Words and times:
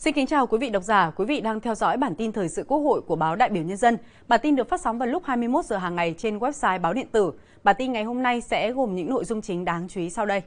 Xin 0.00 0.14
kính 0.14 0.26
chào 0.26 0.46
quý 0.46 0.58
vị 0.58 0.70
độc 0.70 0.82
giả, 0.82 1.10
quý 1.16 1.24
vị 1.24 1.40
đang 1.40 1.60
theo 1.60 1.74
dõi 1.74 1.96
bản 1.96 2.14
tin 2.14 2.32
thời 2.32 2.48
sự 2.48 2.64
Quốc 2.68 2.78
hội 2.78 3.00
của 3.00 3.16
báo 3.16 3.36
Đại 3.36 3.50
biểu 3.50 3.62
Nhân 3.62 3.76
dân. 3.76 3.96
Bản 4.28 4.40
tin 4.42 4.56
được 4.56 4.68
phát 4.68 4.80
sóng 4.80 4.98
vào 4.98 5.08
lúc 5.08 5.22
21 5.26 5.64
giờ 5.64 5.78
hàng 5.78 5.96
ngày 5.96 6.14
trên 6.18 6.38
website 6.38 6.80
báo 6.80 6.94
điện 6.94 7.06
tử. 7.12 7.32
Bản 7.64 7.76
tin 7.78 7.92
ngày 7.92 8.04
hôm 8.04 8.22
nay 8.22 8.40
sẽ 8.40 8.72
gồm 8.72 8.94
những 8.94 9.10
nội 9.10 9.24
dung 9.24 9.42
chính 9.42 9.64
đáng 9.64 9.88
chú 9.88 10.00
ý 10.00 10.10
sau 10.10 10.26
đây. 10.26 10.42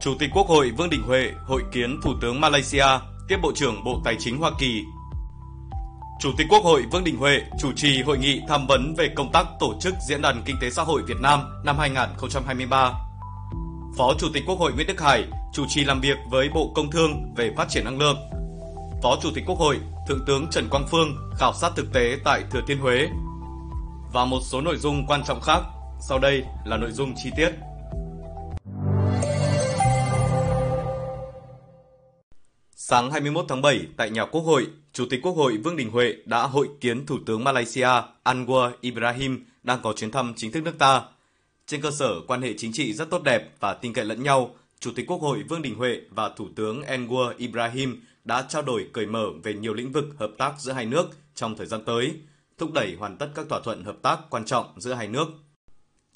Chủ 0.00 0.14
tịch 0.18 0.30
Quốc 0.34 0.46
hội 0.46 0.72
Vương 0.78 0.90
Đình 0.90 1.02
Huệ 1.02 1.30
hội 1.46 1.62
kiến 1.72 2.00
Thủ 2.02 2.10
tướng 2.22 2.40
Malaysia, 2.40 2.86
tiếp 3.28 3.36
Bộ 3.42 3.52
trưởng 3.54 3.84
Bộ 3.84 4.00
Tài 4.04 4.16
chính 4.18 4.38
Hoa 4.38 4.50
Kỳ. 4.60 4.82
Chủ 6.20 6.28
tịch 6.38 6.46
Quốc 6.50 6.64
hội 6.64 6.82
Vương 6.92 7.04
Đình 7.04 7.16
Huệ 7.16 7.40
chủ 7.60 7.72
trì 7.76 8.02
hội 8.02 8.18
nghị 8.18 8.40
tham 8.48 8.66
vấn 8.66 8.94
về 8.98 9.08
công 9.16 9.32
tác 9.32 9.46
tổ 9.60 9.74
chức 9.80 9.94
Diễn 10.08 10.22
đàn 10.22 10.42
Kinh 10.44 10.56
tế 10.60 10.70
Xã 10.70 10.82
hội 10.82 11.02
Việt 11.02 11.20
Nam 11.20 11.40
năm 11.64 11.78
2023 11.78 13.05
Phó 13.96 14.14
Chủ 14.18 14.28
tịch 14.34 14.42
Quốc 14.46 14.58
hội 14.58 14.72
Nguyễn 14.72 14.86
Đức 14.86 15.00
Hải 15.00 15.24
chủ 15.52 15.64
trì 15.68 15.84
làm 15.84 16.00
việc 16.00 16.16
với 16.30 16.48
Bộ 16.54 16.72
Công 16.74 16.90
Thương 16.90 17.34
về 17.36 17.52
phát 17.56 17.68
triển 17.68 17.84
năng 17.84 17.98
lượng. 17.98 18.16
Phó 19.02 19.18
Chủ 19.22 19.30
tịch 19.34 19.44
Quốc 19.46 19.58
hội 19.58 19.78
Thượng 20.08 20.24
tướng 20.26 20.46
Trần 20.50 20.68
Quang 20.70 20.86
Phương 20.90 21.16
khảo 21.38 21.52
sát 21.54 21.72
thực 21.76 21.92
tế 21.92 22.18
tại 22.24 22.44
Thừa 22.50 22.60
Thiên 22.66 22.78
Huế. 22.78 23.08
Và 24.12 24.24
một 24.24 24.40
số 24.42 24.60
nội 24.60 24.76
dung 24.76 25.06
quan 25.06 25.22
trọng 25.24 25.40
khác. 25.40 25.60
Sau 26.08 26.18
đây 26.18 26.42
là 26.64 26.76
nội 26.76 26.90
dung 26.92 27.14
chi 27.16 27.30
tiết. 27.36 27.50
Sáng 32.76 33.10
21 33.10 33.44
tháng 33.48 33.62
7 33.62 33.80
tại 33.96 34.10
nhà 34.10 34.24
Quốc 34.24 34.40
hội, 34.40 34.66
Chủ 34.92 35.04
tịch 35.10 35.20
Quốc 35.22 35.32
hội 35.32 35.56
Vương 35.64 35.76
Đình 35.76 35.90
Huệ 35.90 36.14
đã 36.24 36.42
hội 36.42 36.68
kiến 36.80 37.06
Thủ 37.06 37.18
tướng 37.26 37.44
Malaysia 37.44 37.88
Anwar 38.24 38.70
Ibrahim 38.80 39.46
đang 39.62 39.78
có 39.82 39.92
chuyến 39.92 40.10
thăm 40.10 40.32
chính 40.36 40.52
thức 40.52 40.62
nước 40.62 40.78
ta 40.78 41.02
trên 41.66 41.80
cơ 41.80 41.90
sở 41.90 42.20
quan 42.26 42.42
hệ 42.42 42.54
chính 42.58 42.72
trị 42.72 42.92
rất 42.92 43.10
tốt 43.10 43.22
đẹp 43.22 43.48
và 43.60 43.74
tin 43.74 43.92
cậy 43.92 44.04
lẫn 44.04 44.22
nhau, 44.22 44.56
Chủ 44.80 44.90
tịch 44.96 45.06
Quốc 45.06 45.20
hội 45.20 45.42
Vương 45.48 45.62
Đình 45.62 45.74
Huệ 45.74 46.00
và 46.10 46.28
Thủ 46.28 46.48
tướng 46.56 46.82
Anwar 46.82 47.34
Ibrahim 47.36 48.02
đã 48.24 48.46
trao 48.48 48.62
đổi 48.62 48.86
cởi 48.92 49.06
mở 49.06 49.26
về 49.44 49.54
nhiều 49.54 49.74
lĩnh 49.74 49.92
vực 49.92 50.04
hợp 50.18 50.30
tác 50.38 50.54
giữa 50.58 50.72
hai 50.72 50.86
nước 50.86 51.06
trong 51.34 51.56
thời 51.56 51.66
gian 51.66 51.84
tới, 51.84 52.14
thúc 52.58 52.72
đẩy 52.72 52.96
hoàn 52.98 53.16
tất 53.16 53.28
các 53.34 53.46
thỏa 53.48 53.60
thuận 53.64 53.84
hợp 53.84 53.96
tác 54.02 54.18
quan 54.30 54.44
trọng 54.44 54.80
giữa 54.80 54.94
hai 54.94 55.08
nước. 55.08 55.26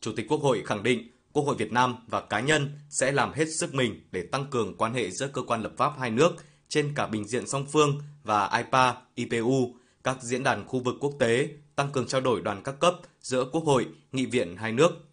Chủ 0.01 0.13
tịch 0.17 0.27
Quốc 0.29 0.41
hội 0.41 0.63
khẳng 0.67 0.83
định 0.83 1.11
Quốc 1.33 1.43
hội 1.43 1.57
Việt 1.57 1.73
Nam 1.73 1.97
và 2.07 2.21
cá 2.21 2.41
nhân 2.41 2.79
sẽ 2.91 3.13
làm 3.13 3.33
hết 3.33 3.45
sức 3.59 3.75
mình 3.75 4.01
để 4.13 4.23
tăng 4.23 4.47
cường 4.51 4.77
quan 4.77 4.95
hệ 4.95 5.11
giữa 5.11 5.29
cơ 5.33 5.43
quan 5.43 5.63
lập 5.63 5.73
pháp 5.77 5.93
hai 5.99 6.11
nước 6.11 6.33
trên 6.69 6.93
cả 6.95 7.07
bình 7.07 7.29
diện 7.29 7.47
song 7.47 7.67
phương 7.73 8.01
và 8.25 8.51
IPA, 8.57 8.97
IPU, 9.15 9.75
các 10.05 10.23
diễn 10.23 10.43
đàn 10.43 10.67
khu 10.67 10.81
vực 10.81 10.95
quốc 11.01 11.13
tế, 11.19 11.49
tăng 11.77 11.93
cường 11.93 12.07
trao 12.07 12.21
đổi 12.21 12.41
đoàn 12.41 12.63
các 12.65 12.81
cấp 12.81 12.95
giữa 13.21 13.45
Quốc 13.53 13.65
hội, 13.65 13.87
nghị 14.13 14.27
viện 14.27 14.57
hai 14.57 14.73
nước 14.73 15.10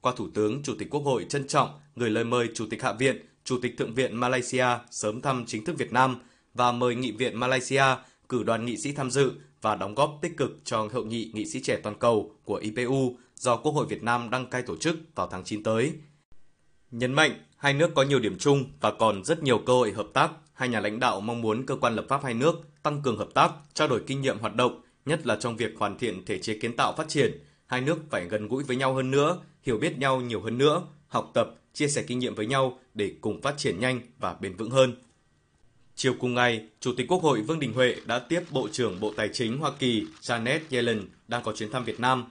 qua 0.00 0.12
Thủ 0.16 0.28
tướng, 0.34 0.62
Chủ 0.62 0.74
tịch 0.78 0.90
Quốc 0.90 1.00
hội 1.00 1.26
trân 1.28 1.46
trọng 1.46 1.68
gửi 1.96 2.10
lời 2.10 2.24
mời 2.24 2.48
Chủ 2.54 2.66
tịch 2.70 2.82
Hạ 2.82 2.92
viện, 2.92 3.26
Chủ 3.44 3.58
tịch 3.62 3.74
Thượng 3.78 3.94
viện 3.94 4.16
Malaysia 4.16 4.66
sớm 4.90 5.20
thăm 5.20 5.44
chính 5.46 5.64
thức 5.64 5.78
Việt 5.78 5.92
Nam 5.92 6.18
và 6.54 6.72
mời 6.72 6.94
Nghị 6.94 7.12
viện 7.12 7.40
Malaysia 7.40 7.84
cử 8.28 8.42
đoàn 8.42 8.66
nghị 8.66 8.76
sĩ 8.76 8.92
tham 8.92 9.10
dự 9.10 9.32
và 9.62 9.74
đóng 9.74 9.94
góp 9.94 10.18
tích 10.22 10.36
cực 10.36 10.50
cho 10.64 10.88
hội 10.92 11.04
nghị 11.04 11.30
nghị 11.34 11.46
sĩ 11.46 11.60
trẻ 11.62 11.80
toàn 11.82 11.98
cầu 11.98 12.34
của 12.44 12.54
IPU 12.54 13.16
do 13.36 13.56
Quốc 13.56 13.72
hội 13.72 13.86
Việt 13.86 14.02
Nam 14.02 14.30
đăng 14.30 14.46
cai 14.46 14.62
tổ 14.62 14.76
chức 14.76 14.96
vào 15.14 15.28
tháng 15.30 15.44
9 15.44 15.62
tới. 15.62 15.92
Nhấn 16.90 17.12
mạnh, 17.12 17.32
hai 17.56 17.74
nước 17.74 17.90
có 17.94 18.02
nhiều 18.02 18.20
điểm 18.20 18.38
chung 18.38 18.64
và 18.80 18.90
còn 18.90 19.24
rất 19.24 19.42
nhiều 19.42 19.58
cơ 19.58 19.72
hội 19.72 19.92
hợp 19.92 20.06
tác. 20.14 20.30
Hai 20.52 20.68
nhà 20.68 20.80
lãnh 20.80 21.00
đạo 21.00 21.20
mong 21.20 21.40
muốn 21.40 21.66
cơ 21.66 21.76
quan 21.76 21.94
lập 21.94 22.06
pháp 22.08 22.24
hai 22.24 22.34
nước 22.34 22.54
tăng 22.82 23.02
cường 23.02 23.18
hợp 23.18 23.28
tác, 23.34 23.52
trao 23.74 23.88
đổi 23.88 24.02
kinh 24.06 24.20
nghiệm 24.20 24.38
hoạt 24.38 24.54
động, 24.54 24.80
nhất 25.06 25.26
là 25.26 25.36
trong 25.36 25.56
việc 25.56 25.70
hoàn 25.78 25.98
thiện 25.98 26.24
thể 26.24 26.38
chế 26.38 26.58
kiến 26.58 26.76
tạo 26.76 26.94
phát 26.96 27.08
triển. 27.08 27.42
Hai 27.66 27.80
nước 27.80 27.98
phải 28.10 28.24
gần 28.24 28.48
gũi 28.48 28.64
với 28.64 28.76
nhau 28.76 28.94
hơn 28.94 29.10
nữa, 29.10 29.38
hiểu 29.68 29.78
biết 29.78 29.98
nhau 29.98 30.20
nhiều 30.20 30.40
hơn 30.40 30.58
nữa, 30.58 30.82
học 31.08 31.30
tập, 31.34 31.54
chia 31.72 31.88
sẻ 31.88 32.04
kinh 32.06 32.18
nghiệm 32.18 32.34
với 32.34 32.46
nhau 32.46 32.78
để 32.94 33.12
cùng 33.20 33.42
phát 33.42 33.54
triển 33.58 33.80
nhanh 33.80 34.00
và 34.18 34.36
bền 34.40 34.56
vững 34.56 34.70
hơn. 34.70 34.96
Chiều 35.94 36.14
cùng 36.20 36.34
ngày, 36.34 36.66
Chủ 36.80 36.92
tịch 36.96 37.06
Quốc 37.08 37.22
hội 37.22 37.40
Vương 37.40 37.60
Đình 37.60 37.72
Huệ 37.72 37.96
đã 38.06 38.18
tiếp 38.18 38.40
Bộ 38.50 38.68
trưởng 38.72 39.00
Bộ 39.00 39.12
Tài 39.16 39.28
chính 39.32 39.58
Hoa 39.58 39.70
Kỳ 39.78 40.06
Janet 40.20 40.60
Yellen 40.70 41.08
đang 41.28 41.42
có 41.42 41.52
chuyến 41.52 41.72
thăm 41.72 41.84
Việt 41.84 42.00
Nam. 42.00 42.24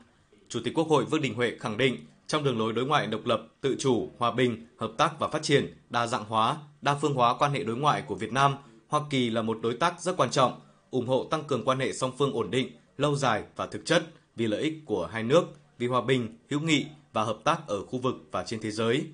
Chủ 0.50 0.60
tịch 0.64 0.74
Quốc 0.74 0.88
hội 0.88 1.06
Vương 1.06 1.22
Đình 1.22 1.34
Huệ 1.34 1.58
khẳng 1.60 1.78
định 1.78 1.98
trong 2.28 2.44
đường 2.44 2.60
lối 2.60 2.74
đối 2.74 2.86
ngoại 2.86 3.08
độc 3.08 3.26
lập, 3.26 3.42
tự 3.62 3.76
chủ, 3.80 4.12
hòa 4.18 4.32
bình, 4.32 4.68
hợp 4.78 4.92
tác 4.98 5.20
và 5.20 5.28
phát 5.28 5.44
triển, 5.44 5.74
đa 5.90 6.08
dạng 6.08 6.26
hóa, 6.26 6.58
đa 6.82 6.96
phương 6.96 7.14
hóa 7.14 7.36
quan 7.40 7.52
hệ 7.52 7.64
đối 7.64 7.78
ngoại 7.78 8.04
của 8.08 8.16
Việt 8.16 8.32
Nam, 8.32 8.56
Hoa 8.88 9.02
Kỳ 9.10 9.30
là 9.30 9.42
một 9.42 9.60
đối 9.62 9.74
tác 9.74 10.02
rất 10.02 10.18
quan 10.18 10.32
trọng, 10.32 10.60
ủng 10.92 11.08
hộ 11.08 11.28
tăng 11.32 11.44
cường 11.44 11.66
quan 11.66 11.80
hệ 11.80 11.94
song 11.94 12.12
phương 12.18 12.34
ổn 12.34 12.52
định, 12.52 12.72
lâu 12.98 13.16
dài 13.16 13.44
và 13.56 13.68
thực 13.68 13.86
chất 13.86 14.04
vì 14.36 14.48
lợi 14.48 14.62
ích 14.62 14.74
của 14.86 15.06
hai 15.06 15.24
nước, 15.24 15.44
vì 15.78 15.88
hòa 15.88 16.02
bình, 16.02 16.38
hữu 16.50 16.60
nghị 16.60 16.86
và 17.18 17.24
hợp 17.24 17.38
tác 17.44 17.68
ở 17.68 17.86
khu 17.86 18.00
vực 18.00 18.16
và 18.32 18.44
trên 18.44 18.60
thế 18.60 18.72
giới. 18.72 19.06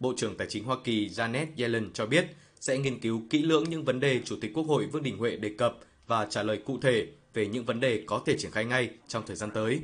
Bộ 0.00 0.14
trưởng 0.16 0.36
Tài 0.36 0.46
chính 0.50 0.64
Hoa 0.64 0.76
Kỳ 0.84 1.08
Janet 1.08 1.46
Yellen 1.56 1.92
cho 1.92 2.06
biết 2.06 2.26
sẽ 2.60 2.78
nghiên 2.78 3.00
cứu 3.00 3.22
kỹ 3.30 3.42
lưỡng 3.42 3.64
những 3.64 3.84
vấn 3.84 4.00
đề 4.00 4.20
Chủ 4.24 4.36
tịch 4.40 4.50
Quốc 4.54 4.66
hội 4.66 4.86
Vương 4.86 5.02
Đình 5.02 5.18
Huệ 5.18 5.36
đề 5.36 5.50
cập 5.58 5.76
và 6.06 6.26
trả 6.30 6.42
lời 6.42 6.62
cụ 6.66 6.78
thể 6.82 7.06
về 7.34 7.46
những 7.46 7.64
vấn 7.64 7.80
đề 7.80 8.02
có 8.06 8.22
thể 8.26 8.38
triển 8.38 8.50
khai 8.50 8.64
ngay 8.64 8.90
trong 9.08 9.22
thời 9.26 9.36
gian 9.36 9.50
tới. 9.50 9.80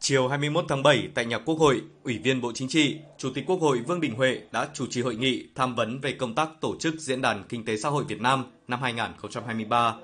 Chiều 0.00 0.28
21 0.28 0.64
tháng 0.68 0.82
7 0.82 1.08
tại 1.14 1.26
nhà 1.26 1.38
Quốc 1.38 1.58
hội, 1.58 1.80
Ủy 2.04 2.18
viên 2.18 2.40
Bộ 2.40 2.52
Chính 2.54 2.68
trị, 2.68 2.96
Chủ 3.18 3.30
tịch 3.34 3.44
Quốc 3.46 3.60
hội 3.60 3.78
Vương 3.78 4.00
Đình 4.00 4.14
Huệ 4.14 4.40
đã 4.52 4.68
chủ 4.74 4.86
trì 4.90 5.02
hội 5.02 5.16
nghị 5.16 5.46
tham 5.54 5.74
vấn 5.74 6.00
về 6.00 6.12
công 6.12 6.34
tác 6.34 6.48
tổ 6.60 6.76
chức 6.80 6.94
Diễn 6.98 7.22
đàn 7.22 7.44
Kinh 7.48 7.64
tế 7.64 7.76
Xã 7.76 7.88
hội 7.88 8.04
Việt 8.04 8.20
Nam 8.20 8.44
năm 8.68 8.82
2023. 8.82 9.94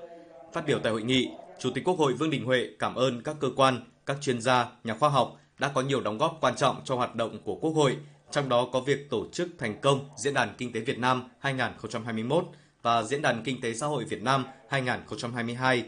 Phát 0.53 0.67
biểu 0.67 0.79
tại 0.83 0.91
hội 0.91 1.03
nghị, 1.03 1.29
Chủ 1.63 1.69
tịch 1.75 1.83
Quốc 1.83 1.97
hội 1.97 2.13
Vương 2.13 2.29
Đình 2.29 2.45
Huệ 2.45 2.69
cảm 2.79 2.95
ơn 2.95 3.23
các 3.23 3.35
cơ 3.39 3.49
quan, 3.55 3.83
các 4.05 4.17
chuyên 4.21 4.41
gia, 4.41 4.67
nhà 4.83 4.97
khoa 4.97 5.09
học 5.09 5.37
đã 5.59 5.71
có 5.75 5.81
nhiều 5.81 6.01
đóng 6.01 6.17
góp 6.17 6.37
quan 6.41 6.55
trọng 6.55 6.81
cho 6.85 6.95
hoạt 6.95 7.15
động 7.15 7.37
của 7.43 7.55
Quốc 7.55 7.71
hội, 7.71 7.97
trong 8.31 8.49
đó 8.49 8.67
có 8.73 8.79
việc 8.79 9.09
tổ 9.09 9.25
chức 9.31 9.47
thành 9.57 9.81
công 9.81 10.09
Diễn 10.17 10.33
đàn 10.33 10.55
Kinh 10.57 10.73
tế 10.73 10.79
Việt 10.79 10.99
Nam 10.99 11.23
2021 11.39 12.45
và 12.81 13.03
Diễn 13.03 13.21
đàn 13.21 13.43
Kinh 13.43 13.61
tế 13.61 13.73
Xã 13.73 13.87
hội 13.87 14.03
Việt 14.03 14.21
Nam 14.21 14.45
2022. 14.69 15.83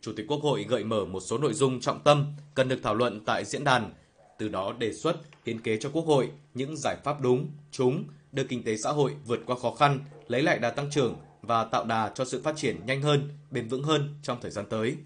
Chủ 0.00 0.12
tịch 0.16 0.26
Quốc 0.28 0.42
hội 0.42 0.66
gợi 0.68 0.84
mở 0.84 1.04
một 1.04 1.20
số 1.20 1.38
nội 1.38 1.54
dung 1.54 1.80
trọng 1.80 2.00
tâm 2.04 2.26
cần 2.54 2.68
được 2.68 2.80
thảo 2.82 2.94
luận 2.94 3.24
tại 3.24 3.44
diễn 3.44 3.64
đàn, 3.64 3.92
từ 4.38 4.48
đó 4.48 4.72
đề 4.78 4.92
xuất 4.92 5.16
hiến 5.46 5.60
kế 5.60 5.76
cho 5.80 5.90
Quốc 5.92 6.06
hội 6.06 6.30
những 6.54 6.76
giải 6.76 6.96
pháp 7.04 7.20
đúng, 7.20 7.48
trúng, 7.70 8.04
đưa 8.32 8.44
kinh 8.44 8.64
tế 8.64 8.76
xã 8.76 8.90
hội 8.90 9.14
vượt 9.26 9.40
qua 9.46 9.56
khó 9.62 9.74
khăn, 9.74 9.98
lấy 10.28 10.42
lại 10.42 10.58
đà 10.58 10.70
tăng 10.70 10.90
trưởng 10.90 11.16
và 11.42 11.64
tạo 11.64 11.84
đà 11.84 12.12
cho 12.14 12.24
sự 12.24 12.42
phát 12.44 12.56
triển 12.56 12.86
nhanh 12.86 13.02
hơn, 13.02 13.28
bền 13.50 13.68
vững 13.68 13.82
hơn 13.82 14.14
trong 14.22 14.38
thời 14.40 14.50
gian 14.50 14.66
tới. 14.70 14.96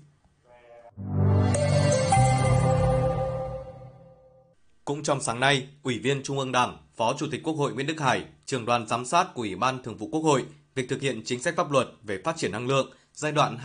Cũng 4.84 5.02
trong 5.02 5.20
sáng 5.20 5.40
nay, 5.40 5.68
Ủy 5.82 5.98
viên 5.98 6.22
Trung 6.22 6.38
ương 6.38 6.52
Đảng, 6.52 6.76
Phó 6.96 7.14
Chủ 7.18 7.26
tịch 7.30 7.42
Quốc 7.42 7.54
hội 7.54 7.72
Nguyễn 7.72 7.86
Đức 7.86 8.00
Hải, 8.00 8.24
trưởng 8.46 8.64
đoàn 8.64 8.86
giám 8.86 9.04
sát 9.04 9.34
của 9.34 9.42
Ủy 9.42 9.54
ban 9.54 9.82
Thường 9.82 9.96
vụ 9.96 10.08
Quốc 10.08 10.20
hội 10.20 10.44
việc 10.74 10.88
thực 10.88 11.00
hiện 11.00 11.22
chính 11.24 11.42
sách 11.42 11.56
pháp 11.56 11.70
luật 11.70 11.88
về 12.02 12.20
phát 12.24 12.36
triển 12.36 12.52
năng 12.52 12.66
lượng 12.66 12.90
giai 13.14 13.32
đoạn 13.32 13.58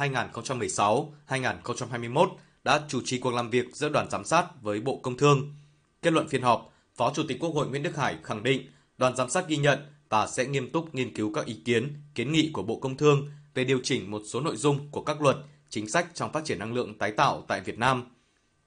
2016-2021 1.28 2.30
đã 2.64 2.82
chủ 2.88 3.02
trì 3.06 3.20
cuộc 3.20 3.34
làm 3.34 3.50
việc 3.50 3.66
giữa 3.74 3.90
đoàn 3.90 4.10
giám 4.10 4.26
sát 4.26 4.46
với 4.62 4.80
Bộ 4.82 5.00
Công 5.04 5.18
Thương. 5.18 5.54
Kết 6.02 6.14
luận 6.14 6.28
phiên 6.28 6.42
họp, 6.42 6.74
Phó 6.96 7.14
Chủ 7.16 7.24
tịch 7.28 7.38
Quốc 7.40 7.50
hội 7.50 7.68
Nguyễn 7.68 7.84
Đức 7.84 7.98
Hải 7.98 8.16
khẳng 8.24 8.44
định 8.44 8.68
đoàn 8.98 9.16
giám 9.16 9.30
sát 9.30 9.48
ghi 9.48 9.58
nhận 9.58 9.80
và 10.10 10.28
sẽ 10.28 10.46
nghiêm 10.46 10.72
túc 10.72 10.96
nghiên 10.96 11.14
cứu 11.14 11.34
các 11.34 11.46
ý 11.46 11.62
kiến, 11.66 11.94
kiến 12.16 12.32
nghị 12.32 12.50
của 12.54 12.64
Bộ 12.64 12.80
Công 12.80 12.98
Thương 12.98 13.30
về 13.54 13.64
điều 13.64 13.80
chỉnh 13.84 14.12
một 14.12 14.22
số 14.26 14.42
nội 14.42 14.56
dung 14.56 14.92
của 14.92 15.02
các 15.02 15.22
luật, 15.22 15.38
chính 15.70 15.90
sách 15.90 16.08
trong 16.14 16.32
phát 16.32 16.46
triển 16.46 16.60
năng 16.60 16.74
lượng 16.74 16.98
tái 16.98 17.12
tạo 17.12 17.46
tại 17.48 17.62
Việt 17.62 17.78
Nam. 17.78 18.04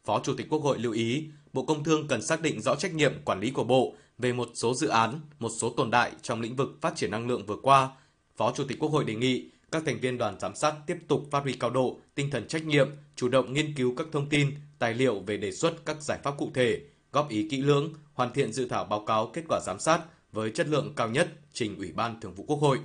Phó 0.05 0.21
Chủ 0.25 0.35
tịch 0.35 0.47
Quốc 0.51 0.63
hội 0.63 0.79
lưu 0.79 0.93
ý, 0.93 1.29
Bộ 1.53 1.65
Công 1.65 1.85
Thương 1.85 2.09
cần 2.09 2.23
xác 2.23 2.43
định 2.43 2.61
rõ 2.61 2.77
trách 2.77 2.95
nhiệm 2.95 3.13
quản 3.25 3.41
lý 3.41 3.51
của 3.51 3.65
Bộ 3.65 3.95
về 4.19 4.33
một 4.33 4.51
số 4.55 4.75
dự 4.75 4.89
án, 4.89 5.21
một 5.39 5.51
số 5.59 5.71
tồn 5.71 5.91
tại 5.91 6.13
trong 6.23 6.41
lĩnh 6.41 6.57
vực 6.57 6.69
phát 6.81 6.97
triển 6.97 7.11
năng 7.11 7.27
lượng 7.29 7.47
vừa 7.47 7.57
qua. 7.63 7.91
Phó 8.37 8.53
Chủ 8.53 8.65
tịch 8.69 8.79
Quốc 8.79 8.89
hội 8.89 9.05
đề 9.05 9.15
nghị 9.15 9.51
các 9.73 9.83
thành 9.87 10.01
viên 10.01 10.19
đoàn 10.19 10.41
giám 10.41 10.55
sát 10.55 10.75
tiếp 10.87 10.97
tục 11.09 11.23
phát 11.31 11.43
huy 11.43 11.53
cao 11.53 11.71
độ 11.71 11.99
tinh 12.15 12.31
thần 12.31 12.49
trách 12.49 12.65
nhiệm, 12.65 12.89
chủ 13.17 13.29
động 13.29 13.53
nghiên 13.53 13.75
cứu 13.75 13.95
các 13.97 14.07
thông 14.13 14.29
tin, 14.29 14.55
tài 14.79 14.95
liệu 14.95 15.21
về 15.21 15.37
đề 15.37 15.53
xuất 15.53 15.87
các 15.87 16.03
giải 16.03 16.19
pháp 16.23 16.35
cụ 16.39 16.51
thể, 16.55 16.81
góp 17.13 17.29
ý 17.29 17.49
kỹ 17.51 17.63
lưỡng, 17.63 17.93
hoàn 18.15 18.33
thiện 18.33 18.53
dự 18.53 18.69
thảo 18.69 18.85
báo 18.85 19.05
cáo 19.07 19.31
kết 19.33 19.43
quả 19.49 19.61
giám 19.67 19.79
sát 19.79 20.01
với 20.33 20.51
chất 20.51 20.69
lượng 20.69 20.93
cao 20.97 21.09
nhất 21.09 21.29
trình 21.53 21.79
Ủy 21.79 21.93
ban 21.93 22.21
Thường 22.21 22.35
vụ 22.35 22.45
Quốc 22.47 22.59
hội. 22.61 22.79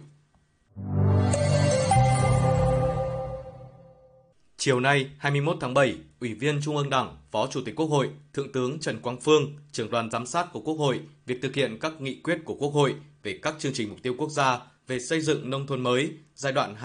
Chiều 4.68 4.80
nay, 4.80 5.10
21 5.18 5.58
tháng 5.62 5.74
7, 5.74 5.96
Ủy 6.20 6.34
viên 6.34 6.62
Trung 6.62 6.78
ương 6.78 6.90
Đảng, 6.90 7.18
Phó 7.32 7.48
Chủ 7.48 7.62
tịch 7.66 7.76
Quốc 7.76 7.86
hội, 7.86 8.10
Thượng 8.34 8.52
tướng 8.52 8.80
Trần 8.80 9.00
Quang 9.00 9.22
Phương, 9.22 9.56
trưởng 9.72 9.92
đoàn 9.92 10.12
giám 10.12 10.26
sát 10.26 10.48
của 10.54 10.60
Quốc 10.60 10.74
hội, 10.74 11.00
việc 11.26 11.42
thực 11.42 11.56
hiện 11.56 11.80
các 11.80 12.02
nghị 12.02 12.22
quyết 12.22 12.38
của 12.46 12.56
Quốc 12.56 12.70
hội 12.70 12.96
về 13.24 13.40
các 13.42 13.56
chương 13.60 13.74
trình 13.74 13.90
mục 13.90 13.98
tiêu 14.04 14.16
quốc 14.18 14.30
gia 14.30 14.60
về 14.88 15.00
xây 15.00 15.22
dựng 15.22 15.50
nông 15.50 15.68
thôn 15.68 15.84
mới 15.84 16.12
giai 16.36 16.54
đoạn 16.54 16.76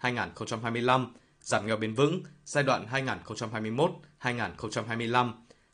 2021-2025, 0.00 1.06
giảm 1.40 1.66
nghèo 1.66 1.76
bền 1.76 1.94
vững 1.94 2.22
giai 2.44 2.64
đoạn 2.64 2.86
2021-2025, 4.20 5.32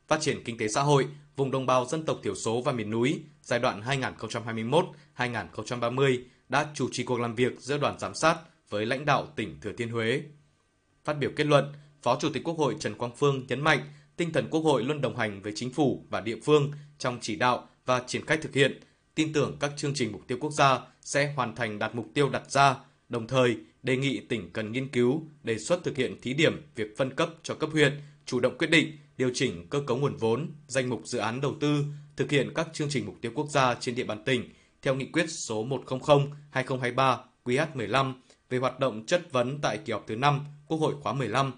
phát 0.08 0.20
triển 0.20 0.44
kinh 0.44 0.58
tế 0.58 0.68
xã 0.68 0.82
hội 0.82 1.06
vùng 1.36 1.50
đồng 1.50 1.66
bào 1.66 1.86
dân 1.86 2.04
tộc 2.04 2.20
thiểu 2.22 2.34
số 2.34 2.62
và 2.62 2.72
miền 2.72 2.90
núi 2.90 3.22
giai 3.42 3.58
đoạn 3.58 3.82
2021-2030 5.16 6.18
đã 6.48 6.66
chủ 6.74 6.88
trì 6.92 7.04
cuộc 7.04 7.20
làm 7.20 7.34
việc 7.34 7.60
giữa 7.60 7.78
đoàn 7.78 7.98
giám 7.98 8.14
sát 8.14 8.36
với 8.70 8.86
lãnh 8.86 9.04
đạo 9.04 9.26
tỉnh 9.36 9.60
Thừa 9.60 9.72
Thiên 9.72 9.88
Huế. 9.88 10.22
Phát 11.04 11.18
biểu 11.18 11.30
kết 11.36 11.46
luận, 11.46 11.72
Phó 12.02 12.18
Chủ 12.20 12.28
tịch 12.32 12.44
Quốc 12.44 12.58
hội 12.58 12.76
Trần 12.80 12.94
Quang 12.94 13.16
Phương 13.16 13.44
nhấn 13.48 13.60
mạnh 13.60 13.80
tinh 14.16 14.32
thần 14.32 14.48
Quốc 14.50 14.60
hội 14.60 14.84
luôn 14.84 15.00
đồng 15.00 15.16
hành 15.16 15.42
với 15.42 15.52
chính 15.56 15.70
phủ 15.70 16.06
và 16.10 16.20
địa 16.20 16.36
phương 16.44 16.72
trong 16.98 17.18
chỉ 17.20 17.36
đạo 17.36 17.68
và 17.86 18.02
triển 18.06 18.26
khai 18.26 18.36
thực 18.36 18.54
hiện, 18.54 18.80
tin 19.14 19.32
tưởng 19.32 19.56
các 19.60 19.72
chương 19.76 19.94
trình 19.94 20.12
mục 20.12 20.22
tiêu 20.26 20.38
quốc 20.40 20.50
gia 20.50 20.80
sẽ 21.00 21.32
hoàn 21.36 21.54
thành 21.54 21.78
đạt 21.78 21.94
mục 21.94 22.06
tiêu 22.14 22.28
đặt 22.28 22.50
ra, 22.50 22.76
đồng 23.08 23.26
thời 23.26 23.56
đề 23.82 23.96
nghị 23.96 24.20
tỉnh 24.20 24.50
cần 24.52 24.72
nghiên 24.72 24.88
cứu, 24.88 25.22
đề 25.42 25.58
xuất 25.58 25.84
thực 25.84 25.96
hiện 25.96 26.20
thí 26.20 26.34
điểm 26.34 26.62
việc 26.74 26.96
phân 26.96 27.14
cấp 27.14 27.30
cho 27.42 27.54
cấp 27.54 27.70
huyện, 27.72 28.00
chủ 28.26 28.40
động 28.40 28.58
quyết 28.58 28.70
định, 28.70 28.98
điều 29.16 29.30
chỉnh 29.34 29.66
cơ 29.70 29.80
cấu 29.86 29.96
nguồn 29.96 30.16
vốn, 30.16 30.48
danh 30.66 30.90
mục 30.90 31.00
dự 31.04 31.18
án 31.18 31.40
đầu 31.40 31.54
tư, 31.60 31.84
thực 32.16 32.30
hiện 32.30 32.52
các 32.54 32.68
chương 32.72 32.88
trình 32.90 33.06
mục 33.06 33.16
tiêu 33.20 33.32
quốc 33.34 33.50
gia 33.50 33.74
trên 33.74 33.94
địa 33.94 34.04
bàn 34.04 34.24
tỉnh 34.24 34.48
theo 34.82 34.94
nghị 34.94 35.06
quyết 35.06 35.30
số 35.30 35.64
100/2023 36.52 37.16
QH15 37.44 38.14
về 38.50 38.58
hoạt 38.58 38.80
động 38.80 39.06
chất 39.06 39.32
vấn 39.32 39.60
tại 39.60 39.78
kỳ 39.78 39.92
họp 39.92 40.04
thứ 40.06 40.16
5 40.16 40.44
Quốc 40.66 40.78
hội 40.78 40.94
khóa 41.02 41.12
15. 41.12 41.52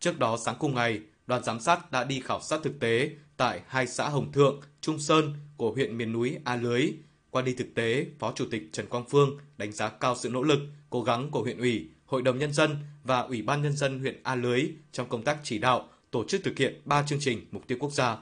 Trước 0.00 0.18
đó 0.18 0.36
sáng 0.44 0.56
cùng 0.58 0.74
ngày, 0.74 1.00
đoàn 1.26 1.44
giám 1.44 1.60
sát 1.60 1.92
đã 1.92 2.04
đi 2.04 2.20
khảo 2.20 2.40
sát 2.40 2.60
thực 2.62 2.80
tế 2.80 3.10
tại 3.36 3.60
hai 3.66 3.86
xã 3.86 4.08
Hồng 4.08 4.32
Thượng, 4.32 4.60
Trung 4.80 4.98
Sơn 4.98 5.34
của 5.56 5.72
huyện 5.72 5.98
miền 5.98 6.12
núi 6.12 6.38
A 6.44 6.56
Lưới. 6.56 6.92
Qua 7.30 7.42
đi 7.42 7.54
thực 7.54 7.74
tế, 7.74 8.06
Phó 8.18 8.32
Chủ 8.32 8.46
tịch 8.50 8.62
Trần 8.72 8.86
Quang 8.86 9.08
Phương 9.08 9.38
đánh 9.56 9.72
giá 9.72 9.88
cao 9.88 10.16
sự 10.16 10.28
nỗ 10.28 10.42
lực, 10.42 10.58
cố 10.90 11.02
gắng 11.02 11.30
của 11.30 11.42
huyện 11.42 11.58
ủy, 11.58 11.88
Hội 12.06 12.22
đồng 12.22 12.38
Nhân 12.38 12.52
dân 12.52 12.76
và 13.04 13.20
Ủy 13.20 13.42
ban 13.42 13.62
Nhân 13.62 13.76
dân 13.76 14.00
huyện 14.00 14.20
A 14.22 14.34
Lưới 14.34 14.70
trong 14.92 15.08
công 15.08 15.22
tác 15.22 15.38
chỉ 15.42 15.58
đạo, 15.58 15.88
tổ 16.10 16.24
chức 16.24 16.40
thực 16.44 16.58
hiện 16.58 16.82
3 16.84 17.02
chương 17.02 17.20
trình 17.20 17.46
mục 17.50 17.66
tiêu 17.66 17.78
quốc 17.80 17.92
gia. 17.92 18.16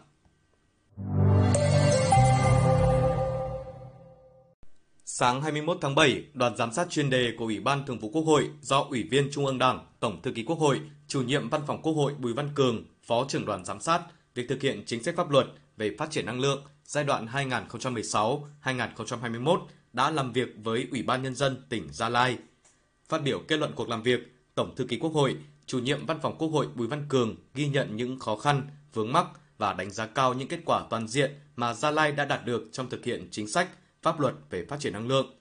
Sáng 5.21 5.43
21 5.43 5.79
tháng 5.81 5.95
7, 5.95 6.25
đoàn 6.35 6.57
giám 6.57 6.73
sát 6.73 6.91
chuyên 6.91 7.11
đề 7.11 7.33
của 7.39 7.45
Ủy 7.45 7.61
ban 7.61 7.87
Thường 7.87 7.99
vụ 7.99 8.09
Quốc 8.09 8.23
hội 8.23 8.51
do 8.61 8.81
Ủy 8.81 9.03
viên 9.03 9.31
Trung 9.33 9.47
ương 9.47 9.59
Đảng, 9.59 9.87
Tổng 10.01 10.23
thư 10.23 10.33
ký 10.33 10.43
Quốc 10.43 10.59
hội, 10.59 10.81
chủ 11.09 11.23
nhiệm 11.23 11.49
Văn 11.49 11.61
phòng 11.67 11.83
Quốc 11.83 11.93
hội 11.93 12.15
Bùi 12.19 12.33
Văn 12.33 12.49
Cường, 12.55 12.85
Phó 13.03 13.25
trưởng 13.29 13.45
đoàn 13.45 13.65
giám 13.65 13.81
sát 13.81 14.01
việc 14.35 14.49
thực 14.49 14.63
hiện 14.63 14.83
chính 14.87 15.03
sách 15.03 15.17
pháp 15.17 15.31
luật 15.31 15.47
về 15.77 15.95
phát 15.99 16.11
triển 16.11 16.27
năng 16.27 16.41
lượng 16.41 16.63
giai 16.85 17.05
đoạn 17.05 17.27
2016-2021 18.63 19.61
đã 19.93 20.11
làm 20.11 20.33
việc 20.33 20.49
với 20.63 20.87
Ủy 20.91 21.03
ban 21.03 21.23
Nhân 21.23 21.35
dân 21.35 21.63
tỉnh 21.69 21.89
Gia 21.93 22.09
Lai. 22.09 22.39
Phát 23.09 23.23
biểu 23.23 23.41
kết 23.49 23.57
luận 23.57 23.73
cuộc 23.77 23.89
làm 23.89 24.03
việc, 24.03 24.21
Tổng 24.55 24.75
thư 24.77 24.85
ký 24.85 24.99
Quốc 24.99 25.13
hội, 25.13 25.37
chủ 25.67 25.79
nhiệm 25.79 26.07
Văn 26.07 26.19
phòng 26.23 26.37
Quốc 26.39 26.49
hội 26.49 26.67
Bùi 26.75 26.87
Văn 26.87 27.07
Cường 27.09 27.37
ghi 27.55 27.69
nhận 27.69 27.97
những 27.97 28.19
khó 28.19 28.37
khăn, 28.37 28.63
vướng 28.95 29.13
mắc 29.13 29.27
và 29.59 29.73
đánh 29.73 29.91
giá 29.91 30.07
cao 30.07 30.35
những 30.35 30.49
kết 30.49 30.61
quả 30.65 30.83
toàn 30.91 31.09
diện 31.09 31.31
mà 31.57 31.75
Gia 31.75 31.91
Lai 31.91 32.13
đã 32.13 32.25
đạt 32.25 32.45
được 32.45 32.69
trong 32.73 32.91
thực 32.91 33.05
hiện 33.05 33.29
chính 33.31 33.49
sách 33.49 33.69
pháp 34.03 34.21
luật 34.21 34.35
về 34.51 34.65
phát 34.65 34.81
triển 34.81 34.93
năng 34.93 35.09
lượng. 35.09 35.35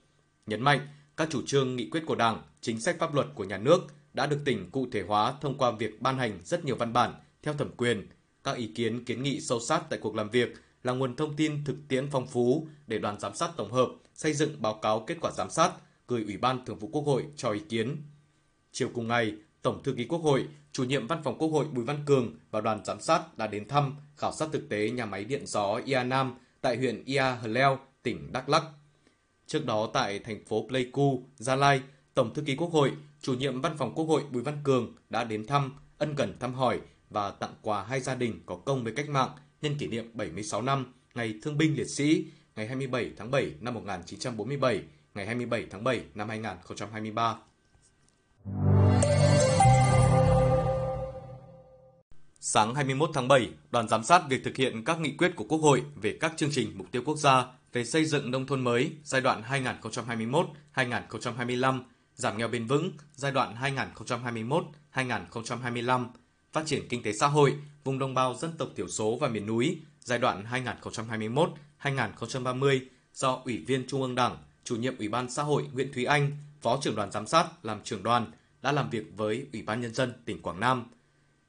Nhấn 0.46 0.62
mạnh, 0.62 0.88
các 1.16 1.28
chủ 1.30 1.42
trương 1.46 1.76
nghị 1.76 1.90
quyết 1.90 2.02
của 2.06 2.14
Đảng, 2.14 2.42
chính 2.60 2.80
sách 2.80 2.96
pháp 2.98 3.14
luật 3.14 3.26
của 3.34 3.44
nhà 3.44 3.58
nước 3.58 3.80
đã 4.14 4.26
được 4.26 4.38
tỉnh 4.44 4.70
cụ 4.70 4.86
thể 4.92 5.02
hóa 5.02 5.34
thông 5.40 5.58
qua 5.58 5.70
việc 5.70 6.02
ban 6.02 6.18
hành 6.18 6.40
rất 6.44 6.64
nhiều 6.64 6.76
văn 6.76 6.92
bản 6.92 7.14
theo 7.42 7.54
thẩm 7.54 7.70
quyền. 7.76 8.08
Các 8.44 8.56
ý 8.56 8.66
kiến 8.74 9.04
kiến 9.04 9.22
nghị 9.22 9.40
sâu 9.40 9.60
sát 9.60 9.82
tại 9.90 9.98
cuộc 10.02 10.14
làm 10.14 10.30
việc 10.30 10.54
là 10.82 10.92
nguồn 10.92 11.16
thông 11.16 11.36
tin 11.36 11.64
thực 11.64 11.76
tiễn 11.88 12.10
phong 12.10 12.26
phú 12.26 12.68
để 12.86 12.98
đoàn 12.98 13.20
giám 13.20 13.34
sát 13.34 13.50
tổng 13.56 13.72
hợp 13.72 13.88
xây 14.14 14.34
dựng 14.34 14.62
báo 14.62 14.74
cáo 14.74 15.00
kết 15.00 15.16
quả 15.20 15.30
giám 15.30 15.50
sát 15.50 15.72
gửi 16.08 16.24
Ủy 16.24 16.36
ban 16.36 16.64
Thường 16.64 16.78
vụ 16.78 16.88
Quốc 16.92 17.02
hội 17.02 17.24
cho 17.36 17.50
ý 17.50 17.60
kiến. 17.68 17.96
Chiều 18.72 18.90
cùng 18.94 19.08
ngày, 19.08 19.34
Tổng 19.62 19.82
thư 19.82 19.92
ký 19.92 20.04
Quốc 20.04 20.18
hội, 20.18 20.48
chủ 20.72 20.84
nhiệm 20.84 21.06
Văn 21.06 21.22
phòng 21.24 21.38
Quốc 21.38 21.48
hội 21.48 21.64
Bùi 21.72 21.84
Văn 21.84 22.02
Cường 22.06 22.38
và 22.50 22.60
đoàn 22.60 22.84
giám 22.84 23.00
sát 23.00 23.38
đã 23.38 23.46
đến 23.46 23.68
thăm, 23.68 23.96
khảo 24.16 24.32
sát 24.32 24.48
thực 24.52 24.68
tế 24.68 24.90
nhà 24.90 25.06
máy 25.06 25.24
điện 25.24 25.46
gió 25.46 25.80
Ia 25.84 26.04
Nam 26.04 26.34
tại 26.60 26.76
huyện 26.76 27.04
Ia 27.04 27.22
Hờ 27.22 27.48
Leo, 27.48 27.78
tỉnh 28.02 28.32
Đắk 28.32 28.48
Lắk. 28.48 28.64
Trước 29.46 29.66
đó 29.66 29.90
tại 29.92 30.18
thành 30.18 30.44
phố 30.44 30.66
Pleiku, 30.68 31.22
Gia 31.36 31.56
Lai, 31.56 31.82
Tổng 32.14 32.34
thư 32.34 32.42
ký 32.42 32.56
Quốc 32.56 32.72
hội, 32.72 32.92
chủ 33.20 33.34
nhiệm 33.34 33.60
Văn 33.60 33.76
phòng 33.78 33.94
Quốc 33.94 34.04
hội 34.04 34.22
Bùi 34.30 34.42
Văn 34.42 34.58
Cường 34.64 34.94
đã 35.10 35.24
đến 35.24 35.46
thăm, 35.46 35.72
ân 35.98 36.14
cần 36.16 36.38
thăm 36.38 36.54
hỏi 36.54 36.80
và 37.10 37.30
tặng 37.30 37.54
quà 37.62 37.84
hai 37.84 38.00
gia 38.00 38.14
đình 38.14 38.40
có 38.46 38.56
công 38.56 38.84
với 38.84 38.92
cách 38.92 39.08
mạng 39.08 39.30
nhân 39.62 39.76
kỷ 39.78 39.86
niệm 39.86 40.10
76 40.14 40.62
năm 40.62 40.92
Ngày 41.14 41.34
Thương 41.42 41.58
binh 41.58 41.76
Liệt 41.76 41.88
sĩ 41.88 42.24
ngày 42.56 42.66
27 42.66 43.12
tháng 43.16 43.30
7 43.30 43.54
năm 43.60 43.74
1947, 43.74 44.82
ngày 45.14 45.26
27 45.26 45.66
tháng 45.70 45.84
7 45.84 46.04
năm 46.14 46.28
2023. 46.28 47.38
Sáng 52.40 52.74
21 52.74 53.10
tháng 53.14 53.28
7, 53.28 53.50
đoàn 53.70 53.88
giám 53.88 54.04
sát 54.04 54.22
việc 54.28 54.44
thực 54.44 54.56
hiện 54.56 54.84
các 54.84 55.00
nghị 55.00 55.16
quyết 55.16 55.32
của 55.36 55.44
Quốc 55.44 55.58
hội 55.58 55.82
về 56.02 56.18
các 56.20 56.32
chương 56.36 56.50
trình 56.52 56.72
mục 56.78 56.86
tiêu 56.92 57.02
quốc 57.06 57.16
gia 57.16 57.46
về 57.72 57.84
xây 57.84 58.04
dựng 58.04 58.30
nông 58.30 58.46
thôn 58.46 58.60
mới 58.60 58.92
giai 59.04 59.20
đoạn 59.20 59.42
2021-2025, 60.74 61.82
giảm 62.14 62.38
nghèo 62.38 62.48
bền 62.48 62.66
vững 62.66 62.92
giai 63.14 63.32
đoạn 63.32 63.54
2021-2025, 64.94 66.06
phát 66.52 66.66
triển 66.66 66.88
kinh 66.88 67.02
tế 67.02 67.12
xã 67.12 67.26
hội 67.26 67.54
vùng 67.84 67.98
đồng 67.98 68.14
bào 68.14 68.34
dân 68.34 68.52
tộc 68.58 68.68
thiểu 68.76 68.88
số 68.88 69.18
và 69.20 69.28
miền 69.28 69.46
núi 69.46 69.78
giai 70.00 70.18
đoạn 70.18 70.44
2021-2030 71.82 72.80
do 73.14 73.42
Ủy 73.44 73.58
viên 73.58 73.86
Trung 73.86 74.02
ương 74.02 74.14
Đảng, 74.14 74.36
chủ 74.64 74.76
nhiệm 74.76 74.98
Ủy 74.98 75.08
ban 75.08 75.30
xã 75.30 75.42
hội 75.42 75.64
Nguyễn 75.72 75.92
Thúy 75.92 76.04
Anh, 76.04 76.36
Phó 76.60 76.78
trưởng 76.82 76.94
đoàn 76.96 77.10
giám 77.10 77.26
sát 77.26 77.46
làm 77.62 77.82
trưởng 77.84 78.02
đoàn 78.02 78.32
đã 78.62 78.72
làm 78.72 78.90
việc 78.90 79.04
với 79.16 79.46
Ủy 79.52 79.62
ban 79.62 79.80
nhân 79.80 79.94
dân 79.94 80.12
tỉnh 80.24 80.42
Quảng 80.42 80.60
Nam. 80.60 80.84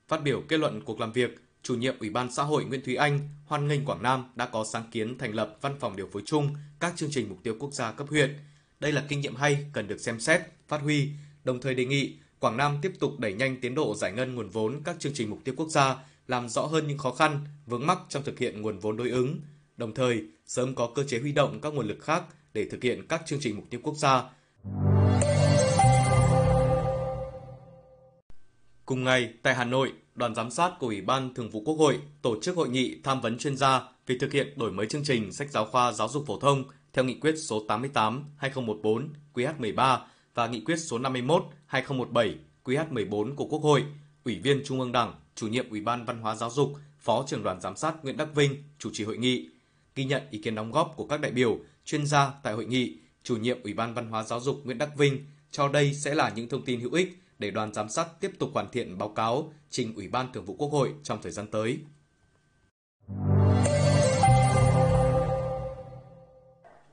Phát 0.07 0.23
biểu 0.23 0.43
kết 0.47 0.59
luận 0.59 0.81
cuộc 0.85 0.99
làm 0.99 1.11
việc, 1.11 1.41
chủ 1.63 1.75
nhiệm 1.75 1.99
Ủy 1.99 2.09
ban 2.09 2.31
xã 2.31 2.43
hội 2.43 2.65
Nguyễn 2.65 2.81
Thúy 2.85 2.95
Anh 2.95 3.29
hoan 3.45 3.67
nghênh 3.67 3.85
Quảng 3.85 4.03
Nam 4.03 4.25
đã 4.35 4.45
có 4.45 4.65
sáng 4.73 4.83
kiến 4.91 5.17
thành 5.17 5.33
lập 5.33 5.57
văn 5.61 5.75
phòng 5.79 5.95
điều 5.95 6.07
phối 6.07 6.21
chung 6.25 6.55
các 6.79 6.93
chương 6.95 7.11
trình 7.11 7.29
mục 7.29 7.39
tiêu 7.43 7.55
quốc 7.59 7.73
gia 7.73 7.91
cấp 7.91 8.07
huyện. 8.09 8.37
Đây 8.79 8.91
là 8.91 9.03
kinh 9.07 9.21
nghiệm 9.21 9.35
hay 9.35 9.65
cần 9.73 9.87
được 9.87 9.97
xem 9.97 10.19
xét, 10.19 10.41
phát 10.67 10.81
huy, 10.81 11.09
đồng 11.43 11.61
thời 11.61 11.75
đề 11.75 11.85
nghị 11.85 12.17
Quảng 12.39 12.57
Nam 12.57 12.77
tiếp 12.81 12.91
tục 12.99 13.19
đẩy 13.19 13.33
nhanh 13.33 13.61
tiến 13.61 13.75
độ 13.75 13.95
giải 13.95 14.11
ngân 14.11 14.35
nguồn 14.35 14.49
vốn 14.49 14.81
các 14.83 14.99
chương 14.99 15.13
trình 15.13 15.29
mục 15.29 15.39
tiêu 15.43 15.55
quốc 15.57 15.69
gia, 15.69 15.95
làm 16.27 16.49
rõ 16.49 16.61
hơn 16.61 16.87
những 16.87 16.97
khó 16.97 17.11
khăn, 17.11 17.45
vướng 17.65 17.87
mắc 17.87 17.97
trong 18.09 18.23
thực 18.23 18.39
hiện 18.39 18.61
nguồn 18.61 18.79
vốn 18.79 18.97
đối 18.97 19.09
ứng, 19.09 19.41
đồng 19.77 19.93
thời 19.93 20.23
sớm 20.45 20.75
có 20.75 20.91
cơ 20.95 21.03
chế 21.03 21.19
huy 21.19 21.31
động 21.31 21.61
các 21.61 21.73
nguồn 21.73 21.87
lực 21.87 21.99
khác 22.01 22.23
để 22.53 22.67
thực 22.71 22.83
hiện 22.83 23.07
các 23.07 23.21
chương 23.25 23.39
trình 23.41 23.55
mục 23.55 23.65
tiêu 23.69 23.79
quốc 23.83 23.95
gia. 23.97 24.23
Cùng 28.85 29.03
ngày, 29.03 29.33
tại 29.43 29.55
Hà 29.55 29.65
Nội, 29.65 29.93
đoàn 30.21 30.35
giám 30.35 30.51
sát 30.51 30.71
của 30.79 30.87
Ủy 30.87 31.01
ban 31.01 31.33
Thường 31.33 31.49
vụ 31.49 31.61
Quốc 31.65 31.75
hội 31.75 31.99
tổ 32.21 32.41
chức 32.41 32.55
hội 32.55 32.69
nghị 32.69 33.01
tham 33.03 33.21
vấn 33.21 33.37
chuyên 33.37 33.57
gia 33.57 33.81
về 34.07 34.17
thực 34.19 34.31
hiện 34.31 34.53
đổi 34.55 34.71
mới 34.71 34.85
chương 34.85 35.03
trình 35.03 35.31
sách 35.33 35.51
giáo 35.51 35.65
khoa 35.65 35.91
giáo 35.91 36.07
dục 36.07 36.23
phổ 36.27 36.39
thông 36.39 36.63
theo 36.93 37.05
nghị 37.05 37.13
quyết 37.19 37.35
số 37.37 37.65
88/2014 37.67 39.07
QH13 39.33 39.99
và 40.33 40.47
nghị 40.47 40.61
quyết 40.61 40.75
số 40.75 40.99
51/2017 40.99 42.35
QH14 42.63 43.35
của 43.35 43.45
Quốc 43.45 43.59
hội. 43.59 43.83
Ủy 44.23 44.39
viên 44.39 44.61
Trung 44.65 44.79
ương 44.79 44.91
Đảng, 44.91 45.13
chủ 45.35 45.47
nhiệm 45.47 45.69
Ủy 45.69 45.81
ban 45.81 46.05
Văn 46.05 46.21
hóa 46.21 46.35
Giáo 46.35 46.49
dục, 46.49 46.73
Phó 46.99 47.23
trưởng 47.27 47.43
đoàn 47.43 47.61
giám 47.61 47.75
sát 47.75 47.95
Nguyễn 48.03 48.17
Đắc 48.17 48.35
Vinh 48.35 48.63
chủ 48.79 48.89
trì 48.93 49.03
hội 49.03 49.17
nghị. 49.17 49.49
Ghi 49.95 50.05
nhận 50.05 50.21
ý 50.31 50.39
kiến 50.39 50.55
đóng 50.55 50.71
góp 50.71 50.93
của 50.95 51.05
các 51.05 51.21
đại 51.21 51.31
biểu, 51.31 51.59
chuyên 51.85 52.05
gia 52.05 52.31
tại 52.43 52.53
hội 52.53 52.65
nghị, 52.65 52.97
chủ 53.23 53.37
nhiệm 53.37 53.63
Ủy 53.63 53.73
ban 53.73 53.93
Văn 53.93 54.07
hóa 54.07 54.23
Giáo 54.23 54.39
dục 54.39 54.61
Nguyễn 54.63 54.77
Đắc 54.77 54.97
Vinh 54.97 55.25
cho 55.51 55.67
đây 55.67 55.93
sẽ 55.93 56.15
là 56.15 56.29
những 56.35 56.49
thông 56.49 56.65
tin 56.65 56.79
hữu 56.79 56.93
ích 56.93 57.20
để 57.41 57.51
đoàn 57.51 57.73
giám 57.73 57.89
sát 57.89 58.07
tiếp 58.19 58.31
tục 58.39 58.49
hoàn 58.53 58.69
thiện 58.71 58.97
báo 58.97 59.09
cáo 59.09 59.53
trình 59.69 59.95
Ủy 59.95 60.07
ban 60.07 60.33
Thường 60.33 60.45
vụ 60.45 60.55
Quốc 60.57 60.67
hội 60.67 60.93
trong 61.03 61.21
thời 61.21 61.31
gian 61.31 61.47
tới. 61.47 61.79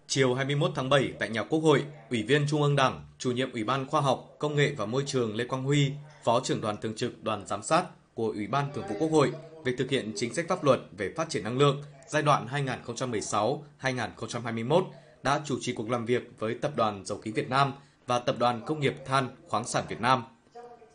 Chiều 0.07 0.35
21 0.35 0.71
tháng 0.75 0.89
7 0.89 1.13
tại 1.19 1.29
nhà 1.29 1.43
Quốc 1.43 1.61
hội, 1.61 1.85
Ủy 2.11 2.23
viên 2.23 2.47
Trung 2.51 2.63
ương 2.63 2.77
Đảng, 2.77 3.07
chủ 3.19 3.33
nhiệm 3.33 3.53
Ủy 3.53 3.65
ban 3.65 3.87
Khoa 3.87 4.01
học, 4.01 4.37
Công 4.39 4.55
nghệ 4.55 4.75
và 4.77 4.87
Môi 4.87 5.03
trường 5.07 5.37
Lê 5.37 5.45
Quang 5.45 5.65
Huy, 5.65 5.93
Phó 6.25 6.41
trưởng 6.41 6.61
đoàn 6.61 6.77
thường 6.77 6.97
trực 6.97 7.25
đoàn 7.25 7.47
giám 7.47 7.63
sát 7.63 7.85
của 8.15 8.29
Ủy 8.29 8.47
ban 8.47 8.73
Thường 8.73 8.85
vụ 8.89 8.97
Quốc 8.99 9.09
hội 9.09 9.33
về 9.65 9.75
thực 9.79 9.91
hiện 9.91 10.13
chính 10.17 10.35
sách 10.35 10.49
pháp 10.49 10.65
luật 10.65 10.81
về 10.93 11.13
phát 11.17 11.31
triển 11.31 11.45
năng 11.45 11.59
lượng 11.59 11.83
giai 12.09 12.23
đoạn 12.23 12.47
2016-2021 13.81 14.85
đã 15.23 15.41
chủ 15.45 15.59
trì 15.61 15.73
cuộc 15.73 15.91
làm 15.91 16.07
việc 16.07 16.31
với 16.39 16.55
Tập 16.55 16.73
đoàn 16.77 17.05
Dầu 17.05 17.19
khí 17.19 17.31
Việt 17.31 17.51
Nam 17.51 17.73
và 18.07 18.19
Tập 18.19 18.37
đoàn 18.39 18.63
Công 18.67 18.81
nghiệp 18.81 18.95
Than 19.07 19.29
khoáng 19.49 19.65
sản 19.65 19.85
Việt 19.89 20.01
Nam. 20.01 20.23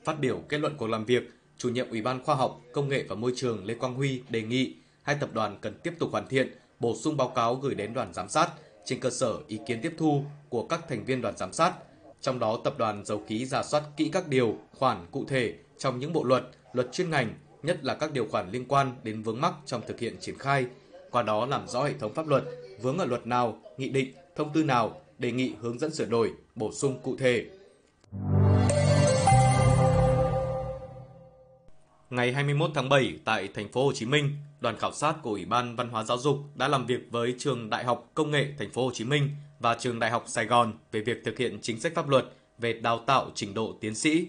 Phát 0.06 0.20
biểu 0.20 0.42
kết 0.50 0.58
luận 0.58 0.76
cuộc 0.78 0.88
làm 0.88 1.06
việc, 1.06 1.24
chủ 1.58 1.70
nhiệm 1.70 1.90
Ủy 1.90 2.02
ban 2.02 2.24
Khoa 2.24 2.36
học, 2.36 2.62
Công 2.74 2.90
nghệ 2.90 3.06
và 3.10 3.16
Môi 3.16 3.34
trường 3.36 3.66
Lê 3.66 3.74
Quang 3.74 3.94
Huy 3.94 4.22
đề 4.30 4.42
nghị 4.42 4.76
hai 5.02 5.16
tập 5.20 5.30
đoàn 5.34 5.58
cần 5.62 5.74
tiếp 5.84 5.94
tục 6.00 6.10
hoàn 6.12 6.28
thiện, 6.28 6.54
bổ 6.80 6.96
sung 6.96 7.18
báo 7.18 7.28
cáo 7.28 7.56
gửi 7.56 7.76
đến 7.76 7.94
đoàn 7.94 8.14
giám 8.14 8.30
sát 8.30 8.50
trên 8.86 9.00
cơ 9.00 9.10
sở 9.10 9.38
ý 9.48 9.60
kiến 9.68 9.80
tiếp 9.82 9.94
thu 9.98 10.24
của 10.50 10.68
các 10.68 10.86
thành 10.90 11.06
viên 11.06 11.22
đoàn 11.22 11.38
giám 11.38 11.54
sát. 11.54 11.74
Trong 12.22 12.40
đó, 12.40 12.60
tập 12.64 12.78
đoàn 12.78 13.06
dầu 13.06 13.24
khí 13.28 13.46
giả 13.46 13.64
soát 13.64 13.84
kỹ 13.98 14.10
các 14.14 14.28
điều, 14.28 14.58
khoản 14.72 15.06
cụ 15.12 15.26
thể 15.28 15.54
trong 15.78 16.00
những 16.00 16.14
bộ 16.14 16.24
luật, 16.24 16.44
luật 16.74 16.92
chuyên 16.92 17.10
ngành, 17.10 17.34
nhất 17.64 17.84
là 17.84 17.96
các 17.96 18.14
điều 18.14 18.26
khoản 18.26 18.52
liên 18.52 18.66
quan 18.68 18.96
đến 19.04 19.22
vướng 19.22 19.42
mắc 19.42 19.54
trong 19.66 19.82
thực 19.88 20.00
hiện 20.00 20.16
triển 20.20 20.38
khai. 20.38 20.66
Qua 21.12 21.24
đó 21.24 21.46
làm 21.46 21.68
rõ 21.68 21.84
hệ 21.84 21.94
thống 21.94 22.14
pháp 22.14 22.28
luật, 22.28 22.44
vướng 22.82 22.98
ở 22.98 23.06
luật 23.06 23.28
nào, 23.28 23.62
nghị 23.78 23.90
định, 23.90 24.14
thông 24.36 24.54
tư 24.54 24.64
nào, 24.64 25.02
đề 25.20 25.32
nghị 25.32 25.54
hướng 25.60 25.80
dẫn 25.80 25.94
sửa 25.94 26.06
đổi, 26.06 26.34
bổ 26.56 26.72
sung 26.72 27.00
cụ 27.04 27.16
thể. 27.18 27.46
Ngày 32.14 32.34
21 32.34 32.72
tháng 32.74 32.90
7 32.90 33.14
tại 33.26 33.50
thành 33.54 33.72
phố 33.72 33.86
Hồ 33.86 33.94
Chí 33.94 34.06
Minh, 34.06 34.38
đoàn 34.60 34.78
khảo 34.78 34.92
sát 34.92 35.16
của 35.22 35.30
Ủy 35.30 35.46
ban 35.46 35.76
Văn 35.76 35.90
hóa 35.90 36.04
Giáo 36.04 36.18
dục 36.18 36.38
đã 36.56 36.68
làm 36.68 36.86
việc 36.86 37.08
với 37.12 37.36
Trường 37.38 37.70
Đại 37.70 37.84
học 37.84 38.12
Công 38.14 38.32
nghệ 38.32 38.48
thành 38.58 38.72
phố 38.72 38.86
Hồ 38.86 38.92
Chí 38.94 39.06
Minh 39.06 39.30
và 39.60 39.78
Trường 39.80 40.00
Đại 40.00 40.12
học 40.12 40.24
Sài 40.28 40.46
Gòn 40.46 40.74
về 40.92 41.02
việc 41.02 41.22
thực 41.26 41.38
hiện 41.38 41.60
chính 41.62 41.80
sách 41.80 41.92
pháp 41.96 42.10
luật 42.10 42.26
về 42.58 42.74
đào 42.74 43.00
tạo 43.00 43.32
trình 43.36 43.54
độ 43.54 43.78
tiến 43.82 43.96
sĩ. 43.96 44.28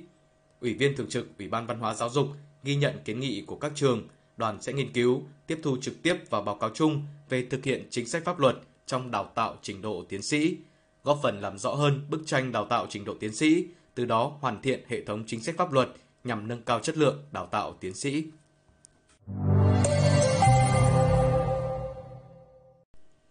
Ủy 0.61 0.75
viên 0.75 0.97
thường 0.97 1.09
trực 1.09 1.39
Ủy 1.39 1.49
ban 1.49 1.67
Văn 1.67 1.79
hóa 1.79 1.95
Giáo 1.95 2.11
dục 2.11 2.29
ghi 2.63 2.77
nhận 2.77 2.95
kiến 3.05 3.21
nghị 3.21 3.43
của 3.47 3.57
các 3.57 3.73
trường, 3.75 4.09
đoàn 4.37 4.63
sẽ 4.63 4.73
nghiên 4.73 4.93
cứu, 4.93 5.23
tiếp 5.47 5.61
thu 5.63 5.77
trực 5.81 6.03
tiếp 6.03 6.17
và 6.31 6.41
báo 6.41 6.55
cáo 6.55 6.71
chung 6.75 7.03
về 7.29 7.47
thực 7.51 7.65
hiện 7.65 7.87
chính 7.91 8.07
sách 8.07 8.25
pháp 8.25 8.41
luật 8.41 8.57
trong 8.87 9.11
đào 9.11 9.25
tạo 9.35 9.57
trình 9.63 9.83
độ 9.83 10.05
tiến 10.09 10.23
sĩ, 10.23 10.57
góp 11.03 11.21
phần 11.23 11.41
làm 11.41 11.59
rõ 11.59 11.75
hơn 11.75 12.07
bức 12.11 12.23
tranh 12.27 12.53
đào 12.53 12.65
tạo 12.65 12.87
trình 12.91 13.05
độ 13.05 13.15
tiến 13.21 13.35
sĩ, 13.35 13.67
từ 13.95 14.05
đó 14.05 14.37
hoàn 14.41 14.63
thiện 14.63 14.81
hệ 14.89 15.05
thống 15.05 15.25
chính 15.27 15.41
sách 15.41 15.55
pháp 15.59 15.73
luật 15.73 15.89
nhằm 16.25 16.49
nâng 16.49 16.63
cao 16.63 16.81
chất 16.81 16.97
lượng 16.97 17.25
đào 17.33 17.47
tạo 17.47 17.75
tiến 17.81 17.95
sĩ. 17.95 18.25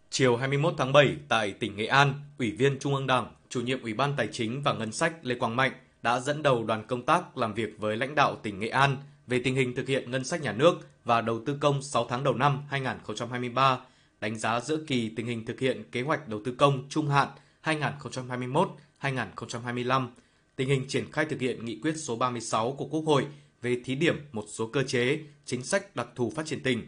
Chiều 0.09 0.37
21 0.37 0.73
tháng 0.77 0.93
7 0.93 1.15
tại 1.27 1.51
tỉnh 1.51 1.75
Nghệ 1.75 1.85
An, 1.85 2.13
Ủy 2.39 2.51
viên 2.51 2.79
Trung 2.79 2.95
ương 2.95 3.07
Đảng, 3.07 3.33
Chủ 3.49 3.61
nhiệm 3.61 3.81
Ủy 3.81 3.93
ban 3.93 4.13
Tài 4.17 4.27
chính 4.31 4.61
và 4.61 4.73
Ngân 4.73 4.91
sách 4.91 5.13
Lê 5.21 5.35
Quang 5.35 5.55
Mạnh 5.55 5.71
đã 6.01 6.19
dẫn 6.19 6.43
đầu 6.43 6.63
đoàn 6.63 6.87
công 6.87 7.05
tác 7.05 7.37
làm 7.37 7.53
việc 7.53 7.75
với 7.79 7.97
lãnh 7.97 8.15
đạo 8.15 8.35
tỉnh 8.35 8.59
Nghệ 8.59 8.67
An 8.67 8.97
về 9.27 9.41
tình 9.43 9.55
hình 9.55 9.75
thực 9.75 9.87
hiện 9.87 10.11
ngân 10.11 10.23
sách 10.23 10.41
nhà 10.41 10.51
nước 10.51 10.75
và 11.03 11.21
đầu 11.21 11.41
tư 11.45 11.57
công 11.59 11.81
6 11.81 12.05
tháng 12.09 12.23
đầu 12.23 12.33
năm 12.33 12.63
2023, 12.69 13.79
đánh 14.19 14.39
giá 14.39 14.59
giữa 14.59 14.77
kỳ 14.87 15.09
tình 15.09 15.25
hình 15.25 15.45
thực 15.45 15.59
hiện 15.59 15.83
kế 15.91 16.01
hoạch 16.01 16.27
đầu 16.27 16.41
tư 16.45 16.55
công 16.57 16.83
trung 16.89 17.07
hạn 17.07 17.27
2021-2025, 17.63 20.07
tình 20.55 20.69
hình 20.69 20.85
triển 20.87 21.11
khai 21.11 21.25
thực 21.25 21.41
hiện 21.41 21.65
nghị 21.65 21.79
quyết 21.81 21.93
số 21.97 22.15
36 22.15 22.71
của 22.71 22.85
Quốc 22.85 23.03
hội 23.05 23.25
về 23.61 23.77
thí 23.85 23.95
điểm 23.95 24.15
một 24.31 24.45
số 24.47 24.67
cơ 24.67 24.83
chế, 24.83 25.19
chính 25.45 25.63
sách 25.63 25.95
đặc 25.95 26.07
thù 26.15 26.31
phát 26.35 26.45
triển 26.45 26.63
tỉnh. 26.63 26.87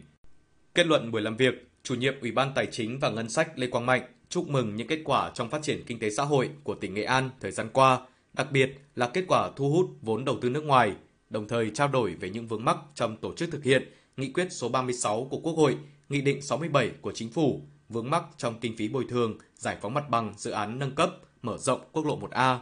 Kết 0.74 0.86
luận 0.86 1.10
buổi 1.10 1.22
làm 1.22 1.36
việc, 1.36 1.68
chủ 1.82 1.94
nhiệm 1.94 2.20
Ủy 2.20 2.32
ban 2.32 2.52
Tài 2.54 2.66
chính 2.66 2.98
và 2.98 3.10
Ngân 3.10 3.28
sách 3.28 3.58
Lê 3.58 3.66
Quang 3.66 3.86
Mạnh 3.86 4.02
chúc 4.28 4.48
mừng 4.48 4.76
những 4.76 4.88
kết 4.88 5.00
quả 5.04 5.30
trong 5.34 5.50
phát 5.50 5.62
triển 5.62 5.82
kinh 5.86 5.98
tế 5.98 6.10
xã 6.10 6.22
hội 6.22 6.50
của 6.64 6.74
tỉnh 6.74 6.94
Nghệ 6.94 7.04
An 7.04 7.30
thời 7.40 7.50
gian 7.50 7.68
qua, 7.72 8.00
đặc 8.32 8.52
biệt 8.52 8.70
là 8.94 9.08
kết 9.08 9.24
quả 9.28 9.50
thu 9.56 9.70
hút 9.70 9.90
vốn 10.02 10.24
đầu 10.24 10.38
tư 10.40 10.50
nước 10.50 10.64
ngoài, 10.64 10.92
đồng 11.30 11.48
thời 11.48 11.70
trao 11.70 11.88
đổi 11.88 12.14
về 12.14 12.30
những 12.30 12.46
vướng 12.46 12.64
mắc 12.64 12.76
trong 12.94 13.16
tổ 13.16 13.34
chức 13.34 13.50
thực 13.50 13.64
hiện 13.64 13.92
Nghị 14.16 14.32
quyết 14.32 14.46
số 14.50 14.68
36 14.68 15.26
của 15.30 15.38
Quốc 15.38 15.52
hội, 15.52 15.76
Nghị 16.08 16.20
định 16.20 16.42
67 16.42 16.90
của 17.00 17.12
Chính 17.12 17.30
phủ, 17.30 17.60
vướng 17.88 18.10
mắc 18.10 18.24
trong 18.36 18.60
kinh 18.60 18.76
phí 18.76 18.88
bồi 18.88 19.04
thường, 19.08 19.38
giải 19.54 19.76
phóng 19.82 19.94
mặt 19.94 20.10
bằng 20.10 20.34
dự 20.36 20.50
án 20.50 20.78
nâng 20.78 20.94
cấp, 20.94 21.10
mở 21.42 21.58
rộng 21.58 21.80
quốc 21.92 22.06
lộ 22.06 22.18
1A. 22.20 22.58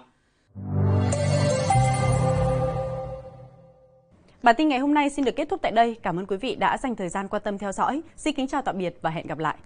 Bản 4.44 4.54
tin 4.58 4.68
ngày 4.68 4.78
hôm 4.78 4.94
nay 4.94 5.10
xin 5.10 5.24
được 5.24 5.36
kết 5.36 5.48
thúc 5.48 5.62
tại 5.62 5.72
đây. 5.72 5.96
Cảm 6.02 6.18
ơn 6.18 6.26
quý 6.26 6.36
vị 6.36 6.54
đã 6.54 6.78
dành 6.78 6.96
thời 6.96 7.08
gian 7.08 7.28
quan 7.28 7.42
tâm 7.42 7.58
theo 7.58 7.72
dõi. 7.72 8.02
Xin 8.16 8.34
kính 8.34 8.48
chào 8.48 8.62
tạm 8.62 8.78
biệt 8.78 8.98
và 9.02 9.10
hẹn 9.10 9.26
gặp 9.26 9.38
lại. 9.38 9.56